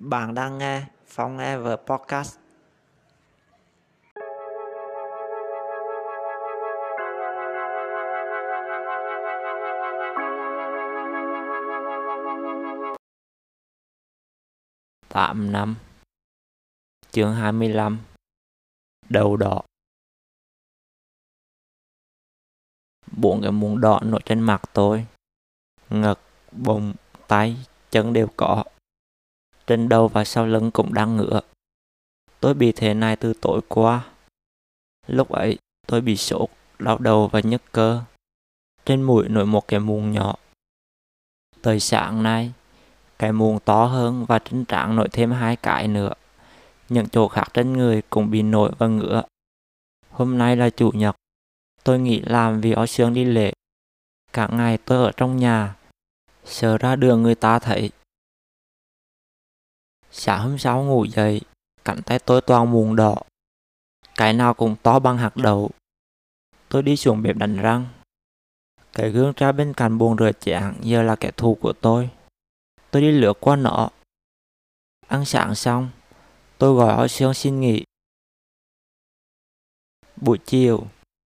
[0.00, 2.38] Bạn đang nghe Phong Ever Podcast.
[15.08, 15.76] Tạm năm.
[17.10, 17.98] Chương 25
[19.08, 19.62] Đầu đỏ.
[23.16, 25.06] Bốn cái muỗng đỏ nổi trên mặt tôi.
[25.90, 26.20] Ngực,
[26.52, 26.94] bụng,
[27.28, 27.56] tay,
[27.90, 28.64] chân đều có
[29.68, 31.40] trên đầu và sau lưng cũng đang ngựa.
[32.40, 34.04] Tôi bị thế này từ tối qua.
[35.06, 38.02] Lúc ấy, tôi bị sốt, đau đầu và nhức cơ.
[38.84, 40.34] Trên mũi nổi một cái mụn nhỏ.
[41.62, 42.52] Tới sáng nay,
[43.18, 46.12] cái mụn to hơn và trên trán nổi thêm hai cái nữa.
[46.88, 49.22] Những chỗ khác trên người cũng bị nổi và ngựa.
[50.10, 51.16] Hôm nay là chủ nhật.
[51.84, 53.52] Tôi nghỉ làm vì ở sương đi lễ.
[54.32, 55.74] Cả ngày tôi ở trong nhà.
[56.44, 57.90] Sợ ra đường người ta thấy
[60.20, 61.40] Sáng hôm sau ngủ dậy,
[61.84, 63.16] cánh tay tôi toàn mụn đỏ.
[64.14, 65.70] Cái nào cũng to bằng hạt đậu.
[66.68, 67.88] Tôi đi xuống bếp đánh răng.
[68.92, 72.10] Cái gương ra bên cạnh buồn rửa chén giờ là kẻ thù của tôi.
[72.90, 73.88] Tôi đi lướt qua nó.
[75.08, 75.90] Ăn sáng xong,
[76.58, 77.84] tôi gọi họ Sương xin nghỉ.
[80.16, 80.86] Buổi chiều,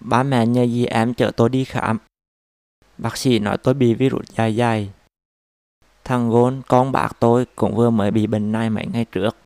[0.00, 1.98] ba mẹ nhờ dì em chở tôi đi khám.
[2.98, 4.90] Bác sĩ nói tôi bị virus dài dài.
[6.04, 9.36] Thằng Gôn, con bác tôi cũng vừa mới bị bệnh này mấy ngày trước.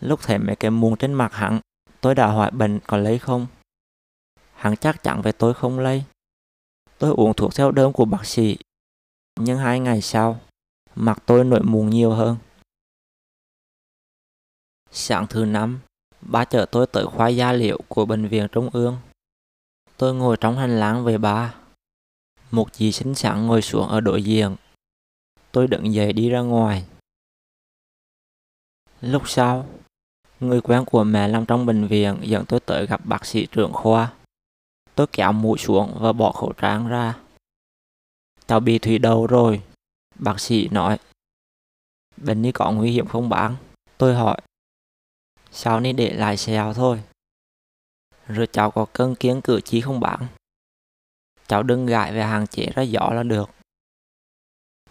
[0.00, 1.60] Lúc thấy mấy cái mụn trên mặt hắn,
[2.00, 3.46] tôi đã hỏi bệnh có lấy không.
[4.54, 6.04] Hắn chắc chắn về tôi không lấy.
[6.98, 8.56] Tôi uống thuốc theo đơn của bác sĩ.
[9.40, 10.40] Nhưng hai ngày sau,
[10.94, 12.36] mặt tôi nổi mụn nhiều hơn.
[14.90, 15.80] Sáng thứ năm,
[16.20, 18.98] ba chở tôi tới khoa gia liệu của bệnh viện Trung ương.
[19.96, 21.54] Tôi ngồi trong hành lang với ba.
[22.50, 24.56] Một dì xinh xắn ngồi xuống ở đối diện
[25.52, 26.84] tôi đứng dậy đi ra ngoài.
[29.00, 29.66] Lúc sau,
[30.40, 33.72] người quen của mẹ làm trong bệnh viện dẫn tôi tới gặp bác sĩ trưởng
[33.72, 34.12] khoa.
[34.94, 37.18] Tôi kéo mũi xuống và bỏ khẩu trang ra.
[38.46, 39.62] Cháu bị thủy đầu rồi,
[40.18, 40.98] bác sĩ nói.
[42.16, 43.56] Bệnh nhi có nguy hiểm không bạn?
[43.98, 44.40] Tôi hỏi.
[45.50, 47.02] Sao nên để lại xèo thôi.
[48.26, 50.26] Rồi cháu có cân kiến cử chỉ không bạn?
[51.46, 53.50] Cháu đừng gãi về hàng chế ra gió là được.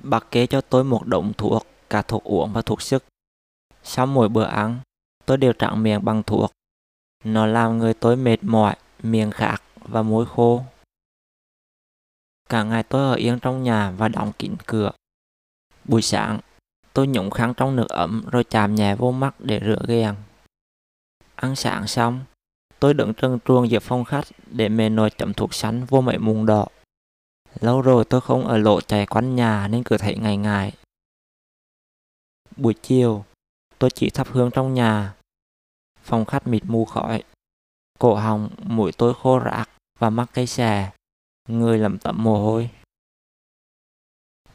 [0.03, 3.03] Bác kê cho tôi một đống thuốc, cả thuốc uống và thuốc sức.
[3.83, 4.79] Sau mỗi bữa ăn,
[5.25, 6.51] tôi đều trạng miệng bằng thuốc.
[7.23, 10.63] Nó làm người tôi mệt mỏi, miệng khạc và môi khô.
[12.49, 14.91] Cả ngày tôi ở yên trong nhà và đóng kín cửa.
[15.85, 16.39] Buổi sáng,
[16.93, 20.15] tôi nhúng khăn trong nước ấm rồi chạm nhẹ vô mắt để rửa ghen.
[21.35, 22.19] Ăn sáng xong,
[22.79, 26.17] tôi đứng trần truồng giữa phòng khách để mẹ nồi chấm thuốc sắn vô mấy
[26.17, 26.67] mùng đỏ.
[27.59, 30.73] Lâu rồi tôi không ở lộ chạy quanh nhà nên cứ thấy ngày ngày.
[32.57, 33.25] Buổi chiều,
[33.79, 35.13] tôi chỉ thắp hương trong nhà.
[36.01, 37.23] Phòng khách mịt mù khói.
[37.99, 39.69] Cổ họng, mũi tôi khô rạc
[39.99, 40.91] và mắc cây xè.
[41.49, 42.69] Người lẩm tẩm mồ hôi.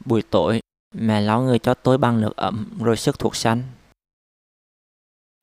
[0.05, 0.61] Buổi tối,
[0.95, 3.63] mẹ lau người cho tôi bằng nước ấm rồi sức thuộc xanh.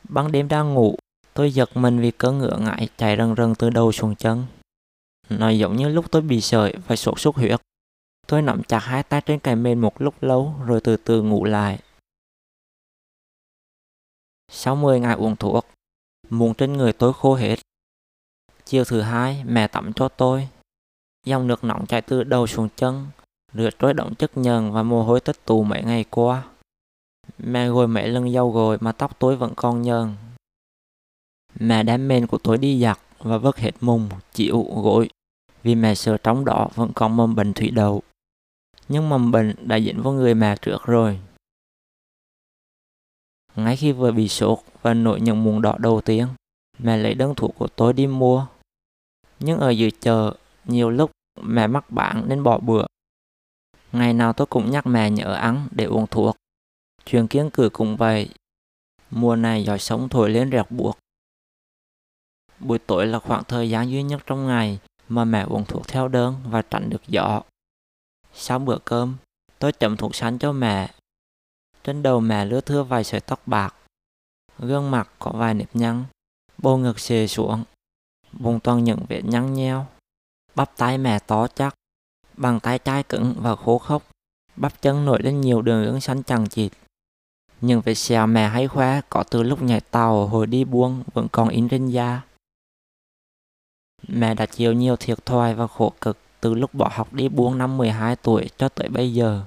[0.08, 0.96] Ban đêm đang ngủ,
[1.34, 4.46] tôi giật mình vì cơn ngựa ngại chạy rần rần từ đầu xuống chân.
[5.28, 7.60] Nó giống như lúc tôi bị sởi và sốt xuất huyết.
[8.26, 11.44] Tôi nắm chặt hai tay trên cành mền một lúc lâu rồi từ từ ngủ
[11.44, 11.78] lại.
[14.52, 15.66] Sau 10 ngày uống thuốc,
[16.30, 17.58] mụn trên người tôi khô hết.
[18.64, 20.48] Chiều thứ hai, mẹ tắm cho tôi.
[21.26, 23.06] Dòng nước nóng chảy từ đầu xuống chân,
[23.54, 26.44] rửa trôi động chất nhờn và mồ hôi tích tụ mấy ngày qua.
[27.38, 30.14] Mẹ gội mấy lần dâu gội mà tóc tôi vẫn còn nhờn.
[31.60, 35.10] Mẹ đem mền của tôi đi giặt và vứt hết mùng, chịu, gội
[35.62, 38.02] vì mẹ sợ trong đó vẫn còn mầm bệnh thủy đậu.
[38.88, 41.20] Nhưng mầm bệnh đã dính vào người mẹ trước rồi.
[43.56, 46.26] Ngay khi vừa bị sốt và nổi những mụn đỏ đầu tiên,
[46.78, 48.46] mẹ lấy đơn thuốc của tôi đi mua.
[49.40, 51.10] Nhưng ở dưới chợ, nhiều lúc
[51.42, 52.86] mẹ mắc bạn nên bỏ bữa.
[53.92, 56.36] Ngày nào tôi cũng nhắc mẹ nhớ ăn để uống thuốc.
[57.04, 58.28] Chuyện kiêng cử cũng vậy.
[59.10, 60.98] Mùa này gió sống thổi lên rẹt buộc.
[62.64, 64.78] Buổi tối là khoảng thời gian duy nhất trong ngày
[65.08, 67.42] mà mẹ uống thuốc theo đơn và tránh được gió.
[68.32, 69.16] Sau bữa cơm,
[69.58, 70.90] tôi chậm thuốc sắn cho mẹ.
[71.84, 73.74] Trên đầu mẹ lứa thưa vài sợi tóc bạc.
[74.58, 76.04] Gương mặt có vài nếp nhăn,
[76.58, 77.64] bầu ngực xề xuống,
[78.32, 79.86] vùng toàn những vết nhăn nheo.
[80.54, 81.74] Bắp tay mẹ to chắc,
[82.36, 84.02] bằng tay chai cứng và khô khốc.
[84.56, 86.72] Bắp chân nổi lên nhiều đường ứng xanh chằng chịt.
[87.60, 91.26] Những vết sẹo mẹ hay khoe có từ lúc nhảy tàu hồi đi buông vẫn
[91.32, 92.22] còn in trên da.
[94.08, 97.58] Mẹ đã chịu nhiều thiệt thòi và khổ cực từ lúc bỏ học đi buông
[97.58, 99.44] năm 12 tuổi cho tới bây giờ.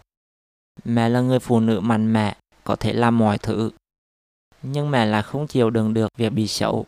[0.83, 3.71] Mẹ là người phụ nữ mạnh mẽ, có thể làm mọi thứ,
[4.61, 6.85] Nhưng mẹ lại không chịu đựng được việc bị xấu.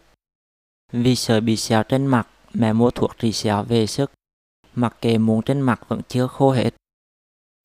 [0.92, 4.12] Vì sợ bị sẹo trên mặt, mẹ mua thuốc trị sẹo về sức.
[4.76, 6.74] Mặc kệ muốn trên mặt vẫn chưa khô hết.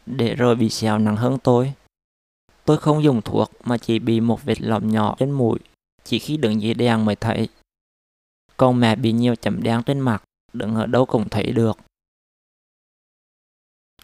[0.06, 1.72] Để rồi bị sẹo nặng hơn tôi.
[2.64, 5.58] Tôi không dùng thuốc mà chỉ bị một vết lõm nhỏ trên mũi,
[6.04, 7.48] chỉ khi đứng dưới đèn mới thấy.
[8.56, 10.22] Còn mẹ bị nhiều chấm đen trên mặt,
[10.52, 11.78] đứng ở đâu cũng thấy được.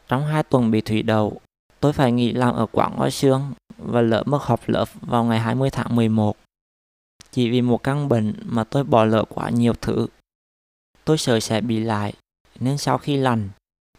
[0.09, 1.41] Trong hai tuần bị thủy đầu,
[1.81, 5.39] tôi phải nghỉ làm ở quán ngôi xương và lỡ mất học lớp vào ngày
[5.39, 6.37] 20 tháng 11.
[7.31, 10.07] Chỉ vì một căn bệnh mà tôi bỏ lỡ quá nhiều thứ.
[11.05, 12.13] Tôi sợ sẽ bị lại,
[12.61, 13.49] nên sau khi lành,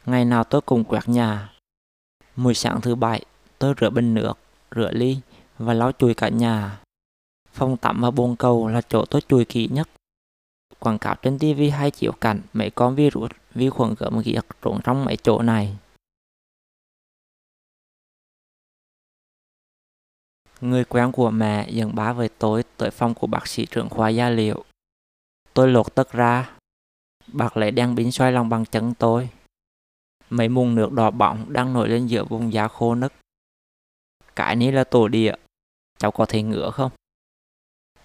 [0.05, 1.53] ngày nào tôi cũng quét nhà.
[2.35, 3.25] mùi sáng thứ bảy,
[3.59, 4.33] tôi rửa bình nước,
[4.75, 5.17] rửa ly
[5.57, 6.81] và lau chùi cả nhà.
[7.53, 9.89] Phòng tắm và bồn cầu là chỗ tôi chùi kỹ nhất.
[10.83, 14.79] Quảng cáo trên TV hay chiếu cảnh mấy con virus, vi khuẩn gớm ghiếc trốn
[14.83, 15.77] trong mấy chỗ này.
[20.61, 24.09] Người quen của mẹ dẫn bá với tôi tới phòng của bác sĩ trưởng khoa
[24.09, 24.63] gia liệu.
[25.53, 26.57] Tôi lột tất ra.
[27.27, 29.29] Bác lấy đang bính xoay lòng bằng chân tôi.
[30.29, 33.13] Mấy mùn nước đỏ bỏng đang nổi lên giữa vùng da khô nứt.
[34.35, 35.35] Cái này là tổ địa.
[35.97, 36.91] Cháu có thể ngựa không?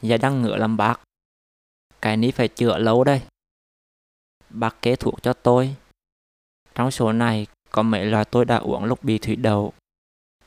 [0.02, 1.00] Dạ đang ngựa làm bác.
[2.02, 3.22] Cái ní phải chữa lâu đây.
[4.50, 5.76] Bác kế thuốc cho tôi.
[6.74, 9.72] Trong số này có mấy loại tôi đã uống lúc bị thủy đậu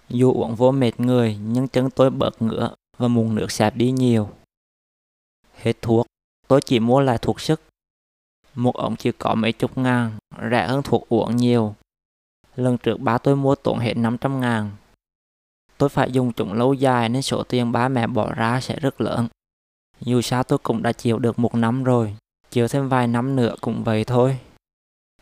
[0.10, 3.92] dù uống vô mệt người nhưng chân tôi bớt ngựa và mùn nước sạp đi
[3.92, 4.30] nhiều.
[5.54, 6.06] Hết thuốc,
[6.48, 7.62] tôi chỉ mua lại thuốc sức.
[8.56, 10.18] Một ống chỉ có mấy chục ngàn,
[10.52, 11.76] rẻ hơn thuốc uống nhiều.
[12.56, 14.72] Lần trước ba tôi mua tốn hết 500 ngàn.
[15.78, 19.02] Tôi phải dùng chúng lâu dài nên số tiền ba mẹ bỏ ra sẽ rất
[19.02, 19.28] lớn.
[20.02, 22.16] Dù sao tôi cũng đã chịu được một năm rồi,
[22.52, 24.40] chịu thêm vài năm nữa cũng vậy thôi.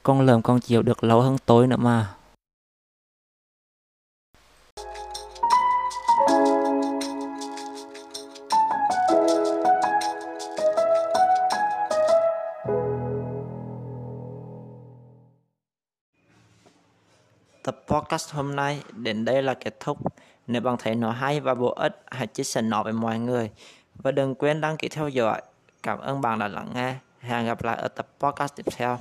[0.03, 2.13] Con lợm còn chịu được lâu hơn tôi nữa mà.
[17.63, 19.97] Tập podcast hôm nay đến đây là kết thúc.
[20.47, 23.51] Nếu bạn thấy nó hay và bổ ích, hãy chia sẻ nó với mọi người.
[23.97, 25.41] Và đừng quên đăng ký theo dõi.
[25.83, 26.95] Cảm ơn bạn đã lắng nghe.
[27.19, 28.99] Hẹn gặp lại ở tập podcast tiếp theo.